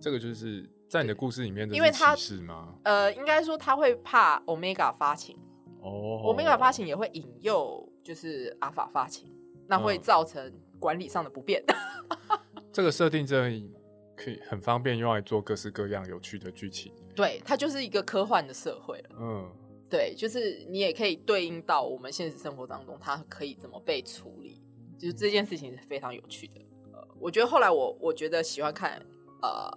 [0.00, 2.78] 这个就是在你的故事里面，这是因为他歧视吗？
[2.84, 5.36] 呃，应该说他会怕 Omega 发情、
[5.82, 6.20] 哦。
[6.24, 9.28] O m e g a 发情也会引诱就是阿法发情，
[9.66, 11.64] 那会嗯造成管理上的不便。
[12.70, 13.68] 这个设定真的
[14.14, 16.92] 可以很方便用来做各式各样有趣的剧情。
[17.16, 19.16] 对，它就是一个科幻的社会了。
[19.18, 19.50] 嗯，
[19.88, 24.60] 对，就是你也可以对应到我们现实生活当中，它可以怎么被处理，
[24.98, 26.60] 就是这件事情是非常有趣的。
[26.92, 29.00] 呃，我觉得后来我我觉得喜欢看
[29.40, 29.70] 呃，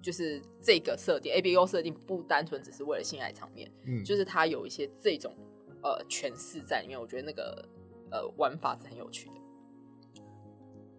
[0.00, 5.36] 就是这个设定 A B O 设定不单纯只是为了性爱场面，嗯，就是它有一些这种
[5.82, 7.68] 呃诠释在里面，我觉得那个
[8.10, 9.34] 呃玩法是很有趣的。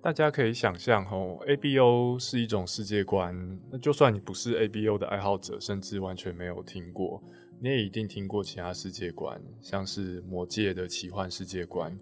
[0.02, 3.60] 大家可以想象哦，ABO 是一种世界观。
[3.72, 7.22] 那就算你不是 ABO 的爱好者，甚至完全没有听过，
[7.60, 11.96] 你也一定听过其他世界观，像是魔界的奇幻世界观。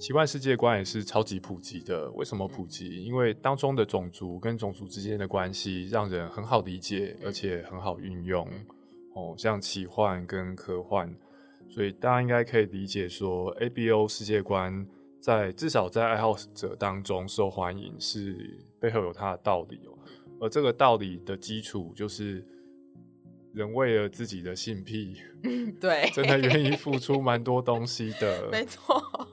[0.00, 2.10] 奇幻世界观也是超级普及的。
[2.12, 3.04] 为什么普及？
[3.04, 8.48] 因为当中的种族跟种族之间的关系让人很好理解，而且很好运用。
[9.14, 11.12] 哦，像奇幻跟科幻，
[11.68, 14.86] 所以大家应该可以理解说，ABO 世界观
[15.20, 19.98] 在至少在爱好者当中受欢迎，是背后有它的道理哦。
[20.40, 22.46] 而这个道理的基础就是，
[23.52, 25.16] 人为了自己的性癖，
[25.80, 28.48] 对，真的愿意付出蛮多东西的。
[28.52, 29.02] 没错。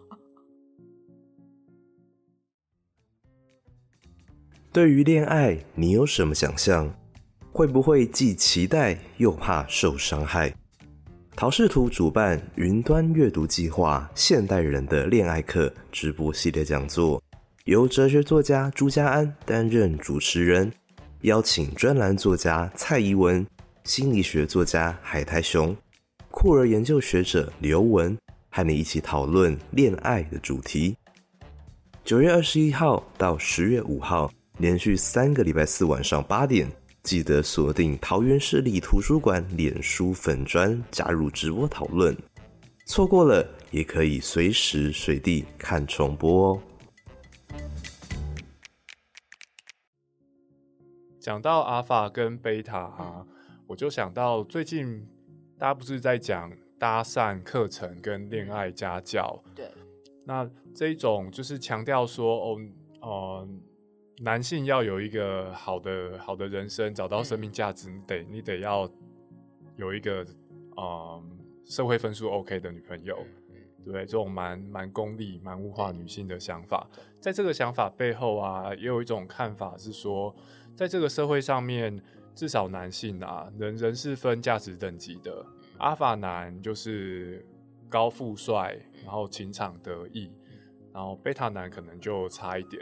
[4.73, 6.93] 对于恋爱，你有什么想象？
[7.53, 10.53] 会不会既期待又怕受伤害？
[11.37, 17.21] 陶视图主办云端阅读计划《现代人的恋爱课》直播系列讲座，
[17.65, 20.71] 由哲学作家朱家安担任主持人，
[21.23, 23.45] 邀请专栏作家蔡怡文、
[23.83, 25.75] 心理学作家海苔熊、
[26.31, 28.17] 酷儿研究学者刘文，
[28.49, 30.95] 和你一起讨论恋爱的主题。
[32.05, 36.71] 九月二十一号到十月五号，连续三个礼拜四晚上八点，
[37.05, 42.17] 记得锁定桃园市立图书馆脸书粉砖，加入直播讨论。
[42.87, 46.61] 错过了也可以随时随地看重播哦。
[51.19, 53.23] 讲到阿法跟贝塔啊，
[53.67, 55.07] 我就想到最近
[55.59, 59.69] 大家不是在讲搭讪课程跟恋爱家教，对，
[60.23, 62.59] 那这一种就是强调说，哦，
[63.01, 63.47] 呃，
[64.21, 68.89] 男性要有一个好的好的人生，找到生命价值，你得你得要
[69.75, 70.25] 有一个
[70.77, 73.17] 嗯社会分数 OK 的女朋友，
[73.91, 74.05] 对？
[74.05, 76.87] 这种蛮蛮功利、蛮物化女性的想法，
[77.19, 80.33] 在这个想法背后啊，也有一种看法是说，
[80.75, 82.01] 在这个社会上面，
[82.33, 85.45] 至少男性啊，人人是分价值等级的，
[85.77, 87.45] 阿法男就是
[87.89, 90.31] 高富帅，然后情场得意，
[90.93, 92.81] 然后贝塔男可能就差一点。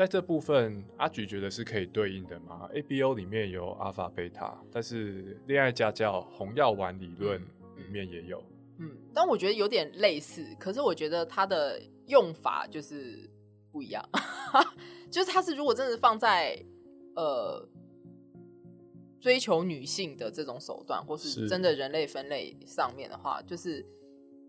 [0.00, 7.38] 在这部分，阿菊觉得是可以对应的吗？ABO 里面有阿法、贝塔，但是恋爱家教红药丸理论
[7.76, 8.42] 里面也有。
[8.78, 13.28] 嗯，但我觉得有点类似，可是我觉得它的用法就是
[13.70, 14.02] 不一样，
[15.12, 16.58] 就是它是如果真的放在
[17.14, 17.68] 呃
[19.20, 23.84] 追求女性的这种手段，或是是真的人类分类上面的话，就是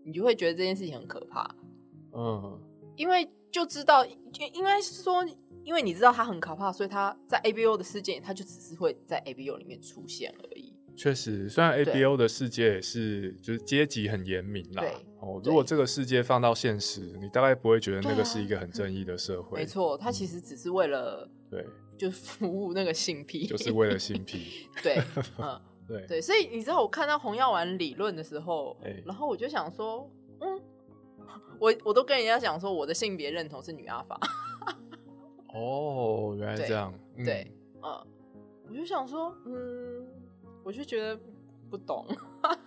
[0.02, 1.54] 你就会觉得这件事情很可怕，
[2.14, 2.58] 嗯，
[2.96, 5.22] 因为就知道，就应该是说，
[5.64, 10.74] 因为你知道他很可怕，所以他在 ABO 的世界，他就只是会在 ABO 里面出现而已。
[10.96, 14.92] 确实，虽然 ABO 的世界也是就是阶级很严明啦对。
[15.20, 19.60] 哦，如果这个世界放到现实，你大概不会觉得那个是一个很正义的社会。
[19.60, 24.68] 没，错，他其实只是为了对，就是服务那个性癖，就是为了性癖。
[24.82, 25.02] 对，
[25.38, 25.60] 嗯。
[25.88, 30.08] 对，对，所以你知道我看到红药丸理论的时候，哎然后我就想说，
[30.40, 30.60] 嗯，
[31.58, 34.18] 我我都跟人家讲说我的性别认同是女阿法，
[35.52, 36.92] 哦，原来对这样。
[37.16, 37.24] 嗯。
[37.24, 38.06] 对，嗯，
[38.68, 40.06] 我就想说，嗯，
[40.64, 41.18] 我就觉得
[41.70, 42.06] 不懂，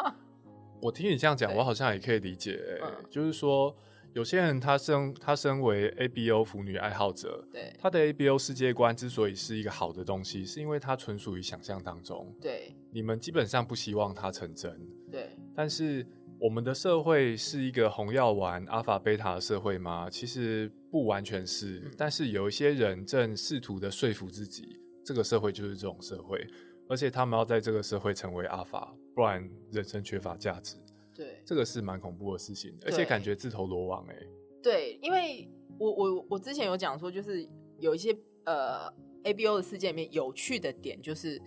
[0.81, 3.75] 我听你这样讲，我好像也可以理解、欸嗯就是说，
[4.13, 12.75] 有些人他身他身为 ABO 腐女爱好者，对他的 ABO 世界观之所以是一个好的东西，是因为它纯属于想象当中，对。
[12.91, 14.79] 你们基本上不希望它成真，
[15.11, 15.35] 对。
[15.53, 16.05] 但是
[16.39, 20.09] 我们的社会是一个红药丸、阿法、贝塔的社会吗？
[20.09, 26.45] 其实不完全是，嗯但是有一些人正试图的说服自己，这个社会就是这种社会，
[26.89, 30.75] 而且他们要在这个社会成为阿法，不然人生缺乏价值。
[31.15, 34.15] 对这个是蛮恐怖的事情，而且感觉自投罗网哎、
[34.61, 37.47] 对，因为我我我之前有讲说，就是
[37.79, 38.91] 有一些呃
[39.23, 41.41] ABO 的事件里面有趣的点，就是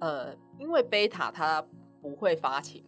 [0.00, 1.62] 呃，因为贝塔它
[2.00, 2.82] 不会发情，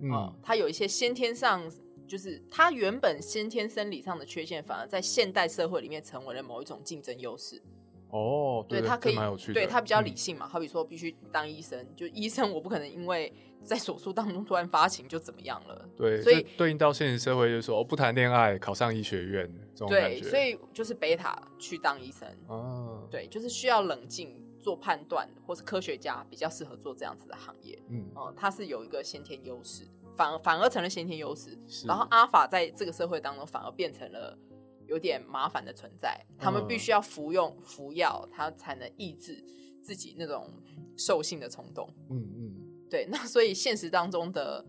[0.00, 1.62] 嗯，哦，它有一些先天上，
[2.06, 7.62] 就是他原本先天生理上的缺陷，反而在现代社会里面成为了某一种竞争优势。
[8.10, 9.16] 哦，对，他可以
[9.52, 10.48] 对他比较嗯理性嘛。
[10.48, 13.30] 好比说，必须当医生，就医生我不可能因为
[13.62, 15.86] 在手术当中突然发情就怎么样了。
[15.94, 27.80] 对，所以对应到现实社会，就是说、哦、不谈恋爱，考上医学院这种对，所以就是贝塔去当医生，哦，，对，就是需要冷静做判断，或是科学家比较适合做这样子的行业。
[27.88, 31.58] 嗯，哦、它是有一个先天优势，反而反而成了先天优势。
[31.86, 34.38] 然后阿法在这个社会当中反而变成了
[34.86, 39.44] 有点麻烦的存在，他们嗯必须要服用服药，他才能抑制
[39.82, 40.52] 自己那种
[40.96, 41.88] 兽性的冲动。
[42.10, 44.64] 嗯嗯，对，那所以现实当中的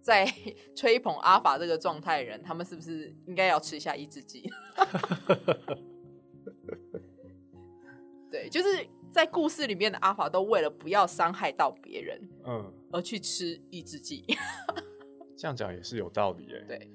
[0.00, 0.24] 在
[0.74, 4.48] 吹捧阿法这个状态的人，他们是不是应该要吃一下抑制剂？
[8.30, 14.24] 对，就是在故事里面的阿法都为了不要伤害到别人嗯，而去吃抑制剂。
[15.36, 16.64] 这样讲也是有道理诶。
[16.68, 16.90] 对，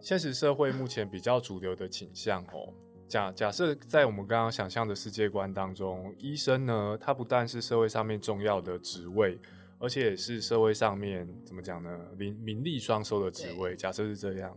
[0.00, 2.72] 现实社会目前比较主流的倾向哦，
[3.08, 9.38] 假假设在我们刚刚想象的世界观当中，医生呢，他不但是社会上面重要的职位，
[9.78, 13.74] 而且也是社会上面怎么讲呢，名名利双收的职位。
[13.74, 14.56] 假设是这样，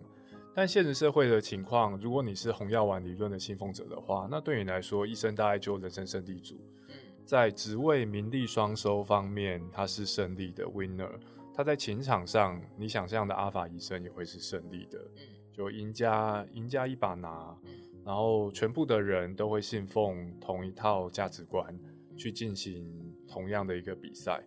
[0.54, 6.60] 但现实社会的情况，如果你是红药丸理论的信奉者的话，那对你来说，医生大概就人生胜利组。
[6.90, 11.12] 嗯，在职位名利双收方面，他是胜利的 winner。
[11.54, 17.72] 他在情场上，你想象的阿法医生也会是胜利的，嗯就赢家赢家一把拿，嗯
[18.06, 21.78] 然后全部的人都会信奉同一套价值观
[22.18, 24.44] 去进行同样的一个比赛。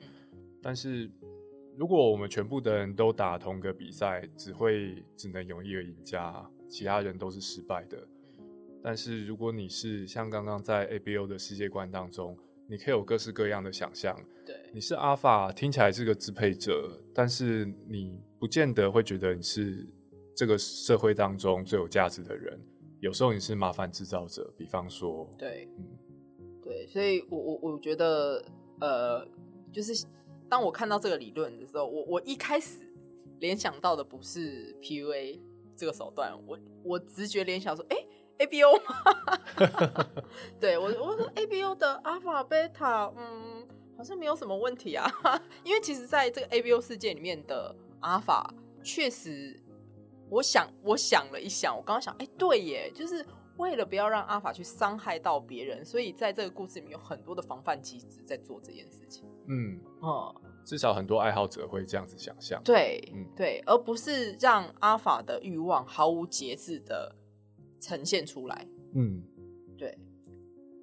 [0.62, 1.10] 但是，
[1.76, 7.98] 如果我们全部的人都打同个比赛，只会只能有一个赢家，其他人都是失败的。
[8.82, 12.36] 但是如果你是像刚刚在 ABO 的世界观当中，
[12.68, 14.14] 你可以有各式各样的想象。
[14.46, 19.86] 对，你是阿法，听起来是个支配者，但是你不见得会觉得你是
[20.36, 22.60] 这个社会当中最有价值的人。
[23.00, 25.86] 有时候你是麻烦制造者，比方说，对，嗯
[26.62, 28.42] 对，所以我我我觉得，
[28.80, 29.26] 呃，
[29.72, 30.06] 就是
[30.48, 32.78] 当我看到这个理论的时候，我我一开始
[33.40, 35.40] 联想到的不是 PUA
[35.76, 37.96] 这个手段，我我直觉联想说，哎、
[38.38, 39.34] a b o 吗？
[40.60, 45.08] 对我我说 ABO 的阿法贝塔，嗯，好像没有什么问题啊，
[45.64, 48.52] 因为其实在这个 ABO 世界里面的阿法，
[48.82, 49.60] 确实，
[50.30, 53.24] 我想我想了一想，我刚刚想，哎、对耶，就是
[53.56, 59.24] 为了不要让阿法去伤害到别人，所以在这个故事里面有很多的防范机制在做这件事情。
[59.46, 62.60] 嗯，哦、至少很多爱好者会这样子想象。
[62.64, 67.14] 对，嗯对，而不是让阿法的欲望毫无节制的
[67.78, 68.66] 呈现出来。
[68.94, 69.22] 嗯，
[69.76, 69.96] 对，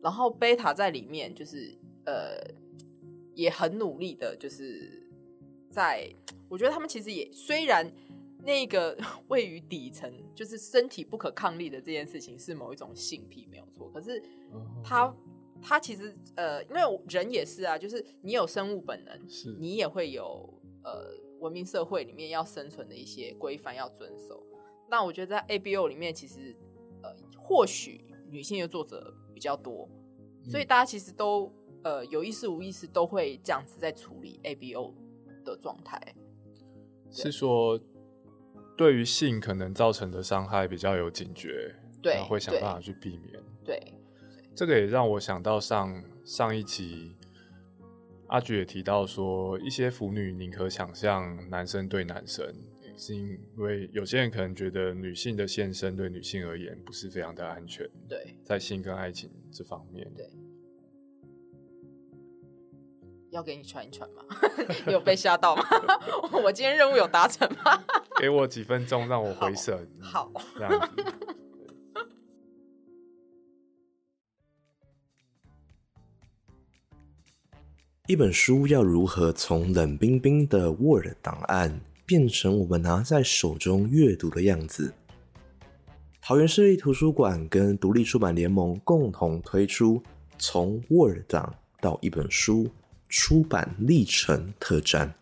[0.01, 2.39] 然后贝塔在里面就是呃，
[3.33, 5.09] 也很努力的，就是
[5.69, 6.07] 在
[6.47, 7.91] 我觉得他们其实也虽然
[8.43, 8.97] 那个
[9.29, 14.19] 位于底层，就是身体不可抗力的这件事情是某一种性癖没有错，可是
[14.51, 15.15] 哦他
[15.61, 20.51] 他其实呃，因为人也是啊，就是你有生物本能，是你也会有
[20.83, 24.43] 呃文明社会里面要生存的一些规范要遵守。
[24.89, 26.55] 那我觉得在 ABO 里面，其实
[27.01, 29.87] 呃，或许女性的作者比较多，
[30.49, 31.51] 所以嗯大家其实都
[31.83, 34.93] 呃有意识无意识都会这样子在处理 ABO
[35.45, 36.15] 的状态。
[37.11, 37.79] 是说
[38.77, 43.39] 对于性可能造成的伤害比较有警觉，对会想对办法去避免。
[43.63, 43.79] 对，
[44.55, 47.15] 这个也让我想到上上一集，
[48.27, 52.45] 阿菊也提到说，一些腐女宁可想象男生对男生，
[52.83, 60.07] 嗯是因为有些人可能觉得女性的献身对女性而言不是非常的安全，对，在性跟爱情这方面。
[60.15, 60.27] 对
[63.31, 64.23] 要给你传一传吗？
[64.85, 65.63] 你有被吓到吗？
[66.43, 67.83] 我今天任务有达成吗？
[68.19, 71.03] 给我几分钟让我回神，好，这样子。
[78.07, 84.93] 一本书要如何从冷冰冰的 Word 档案变成我们拿在手中阅读的样子？
[86.21, 90.03] 桃园市立图书馆跟独立出版联盟共同推出
[90.37, 92.69] “从 Word 档到一本书”
[93.11, 95.13] 出版历程特展。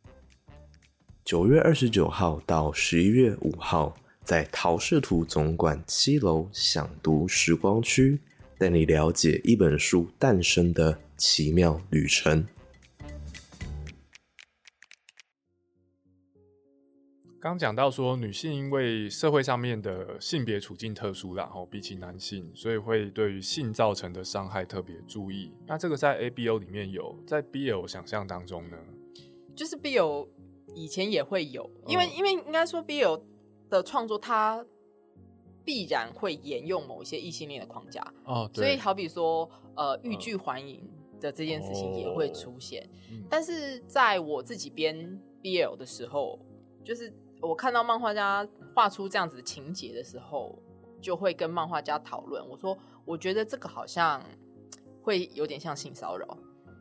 [1.26, 8.20] 九月二十九号到十一月五号，在陶氏图总馆七楼享读时光区，
[8.60, 12.46] 带你了解一本书诞生的奇妙旅程。
[17.42, 25.54] 刚讲到说，女性因为社会上面的性别处境特殊，然后比起男性，所以会对于性造成的伤害特别注意。
[25.66, 28.78] 那这个在 ABO 里面有，在 BL 想象当中呢？
[29.56, 30.28] 就是 BL
[30.76, 33.22] 以前也会有，因为、嗯因为应该说 BL
[33.70, 34.66] 的创作，它
[35.64, 40.86] 必然会沿用某一些异性恋的框架，哦，所以好比说呃欲拒还迎
[41.22, 42.86] 的这件事情也会出现。
[43.10, 46.38] 嗯但是在我自己编 BL 的时候，
[46.84, 50.62] 就是我看到漫画家画出这样子的情节的时候，
[51.02, 52.46] 就会跟漫画家讨论。
[52.48, 54.24] 我说，我觉得这个好像
[55.02, 56.38] 会有点像性骚扰。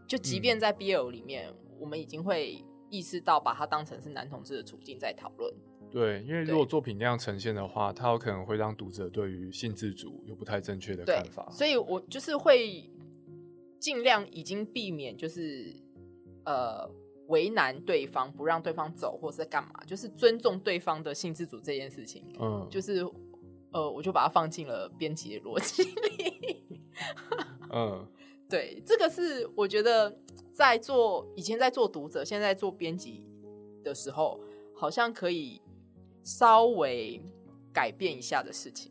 [0.07, 5.55] 就即便在 BL 里面，我们已经会意识到把它当成是男同志的处境在讨论。
[5.91, 12.91] 对，因为如果作品那样呈现的话，它有可能会让读者对于性自主有不太正确的看法。，所以我就是会
[13.79, 15.75] 尽量已经避免就是
[16.45, 16.91] 呃
[17.29, 23.07] 为难对方，不让对方走，或是干嘛，就是尊重对方的性自主这件事情，嗯，就是
[23.70, 26.83] 呃，我就把它放进了编辑的逻辑里。
[27.70, 28.07] 嗯，
[28.49, 30.18] 对，这个是我觉得
[30.53, 33.26] 在做以前在做读者，现在在做编辑
[33.85, 34.41] 的时候，
[34.74, 35.61] 好像可以
[36.24, 37.22] 稍微
[37.72, 38.91] 改变一下的事情。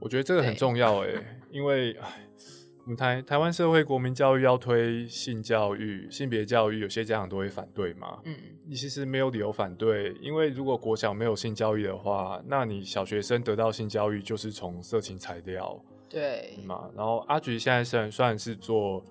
[0.00, 2.26] 我觉得这个很重要诶，因为唉
[2.84, 8.18] 我们台台湾社会国民教育要推性教育、性别教育，有些家长都会反对嘛。
[8.24, 8.34] 嗯，
[8.66, 16.90] 你其实没有理由反对，因为如果国小没有性教育的话，那你小学生得到性教育就是从色情材料对，嘛。
[16.96, 19.04] 然后阿菊现在虽然算是做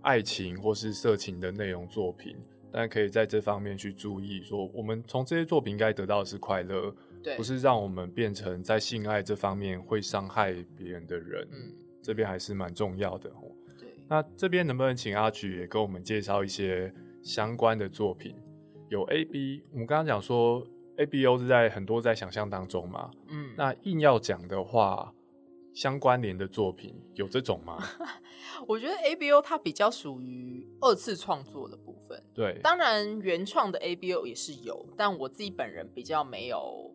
[0.00, 2.34] 爱情或是色情的内容作品，
[2.72, 11.46] 但可以在这方面去注意，说我们从这些作品应该得到的是快乐，对，不是让我们变成在性爱这方面会伤害别人的人。
[11.52, 11.72] 嗯，
[12.08, 13.52] 这边还是蛮重要的哦。
[13.78, 13.86] 对。
[14.08, 16.90] 那这边能不能请阿菊也跟我们介绍一些
[17.22, 18.34] 相关的作品？
[18.88, 23.10] 有 A B，我们刚刚讲说 A B O 是在很多在想象当中嘛。
[23.28, 25.12] 嗯，那硬要讲的话，
[25.74, 27.76] 相关联的作品有这种吗？
[28.66, 36.90] 我觉得 ABO 它比较属于二次创作的部分，对，当然原创的 ABO 也是有，但我自己本人比较没有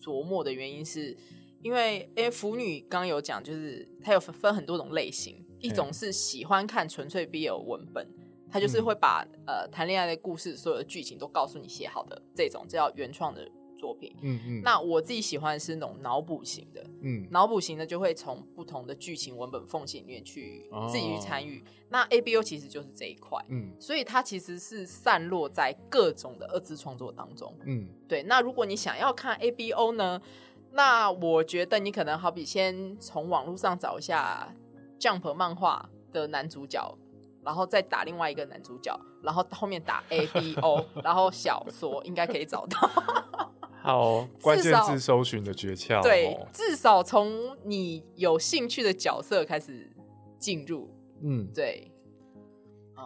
[0.00, 1.16] 琢磨的原因是，
[1.62, 8.06] 因为因为腐女刚刚有讲，就是它有分分很多种类型，一种是喜欢看纯粹 BL 文本，
[8.50, 14.14] 它就是嗯会把、呃谈恋爱的故事所有的剧情都告诉你写好的这种，这叫原创的作品。
[14.22, 21.62] 嗯嗯，那我自己喜欢的是那种脑补型的，嗯脑补型的就会从不同的剧情文本缝隙里面去哦自己去参与。
[21.88, 27.54] 那 ABO 其实就是这一块，嗯所以它其实是散落在各种的二次创作当中。
[27.64, 30.20] 嗯对，那如果你想要看 ABO 呢，
[30.76, 34.54] 那我觉得你可能好比先从网络上找一下
[35.00, 36.96] Jump 漫画的男主角。
[37.44, 42.90] 然后再打另外一个男主角，然后后面打 A B O，然后小说应该可以找到。
[43.80, 46.02] 好，关键少字搜寻的诀窍。
[46.02, 49.88] 对哦，至少从你有兴趣的角色开始
[50.40, 50.90] 进入。
[51.22, 51.92] 嗯，对，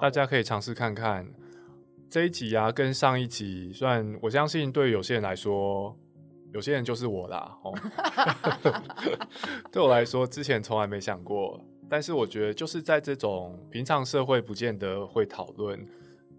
[0.01, 1.31] 大家可以尝试看看
[2.09, 5.95] 这一集啊，跟上一集，虽然我相信对有些人来说，
[6.53, 7.73] 有些人就是我啦，哦，
[9.71, 15.79] 对我来说，之前从来没想过，但是我觉得就是在这种平常社会不见得会讨论，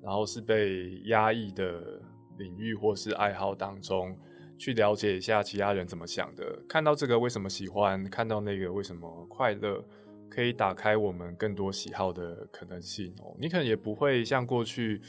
[0.02, 2.02] 然后是被压抑的
[2.38, 4.18] 领域或是爱好当中，
[4.58, 9.84] 去了解一下其他人怎么想的，看到这个为什么喜欢，看到那个为什么快乐，
[10.30, 13.36] 可以打开我们更多喜好的可能性哦。
[13.40, 15.02] 你可能也不会像过去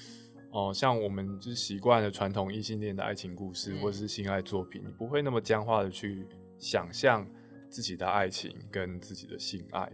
[0.53, 6.27] 哦、像我们就是习惯了传统异性恋的爱情故事、嗯或者是性爱作品，你不会那么僵化的去
[6.59, 7.27] 想象
[7.71, 9.91] 自己的爱情跟自己的性爱。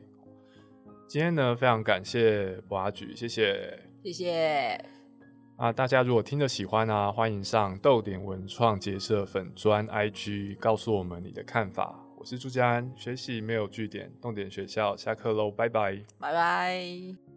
[1.07, 3.79] 今天呢，非常感谢博阿举，谢谢。
[4.03, 4.85] 谢谢。
[5.57, 12.05] 啊，大家如果听得喜欢啊，欢迎上豆点文创结社粉专 IG 告诉我们你的看法。
[12.17, 16.03] 我是朱家安，学习没有据点，重点学校下课喽，拜拜。
[16.19, 17.28] 拜拜。